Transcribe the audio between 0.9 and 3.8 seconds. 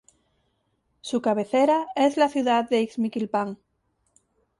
Su cabecera es la ciudad de Ixmiquilpan.